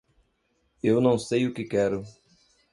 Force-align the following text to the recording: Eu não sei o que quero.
Eu 0.81 0.99
não 0.99 1.19
sei 1.19 1.45
o 1.45 1.53
que 1.53 1.63
quero. 1.63 2.01